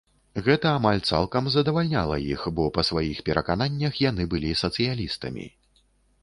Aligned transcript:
Гэта 0.45 0.69
амаль 0.77 1.01
цалкам 1.09 1.49
задавальняла 1.55 2.17
іх, 2.35 2.45
бо 2.61 2.65
па 2.79 2.85
сваіх 2.89 3.21
перакананнях 3.29 4.01
яны 4.09 4.27
былі 4.33 4.57
сацыялістамі. 4.65 5.45